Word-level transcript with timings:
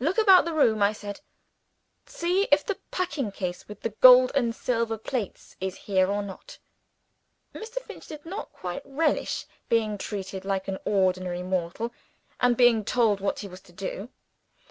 "Look 0.00 0.16
about 0.16 0.46
the 0.46 0.54
room!" 0.54 0.82
I 0.82 0.94
said. 0.94 1.20
"See 2.06 2.44
if 2.50 2.64
the 2.64 2.78
packing 2.90 3.30
case 3.30 3.68
with 3.68 3.82
the 3.82 3.90
gold 3.90 4.32
and 4.34 4.54
silver 4.56 4.96
plates 4.96 5.56
is 5.60 5.76
here 5.76 6.10
or 6.10 6.22
not." 6.22 6.56
Mr. 7.54 7.76
Finch 7.82 8.06
did 8.06 8.24
not 8.24 8.50
quite 8.50 8.80
relish 8.86 9.44
being 9.68 9.98
treated 9.98 10.46
like 10.46 10.68
an 10.68 10.78
ordinary 10.86 11.42
mortal, 11.42 11.92
and 12.40 12.56
being 12.56 12.82
told 12.82 13.20
what 13.20 13.40
he 13.40 13.46
was 13.46 13.60
to 13.60 13.72
do. 13.74 14.08